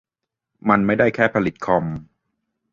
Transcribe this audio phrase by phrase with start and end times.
[0.69, 1.85] มันไม่ได้แค่ผลิตคอม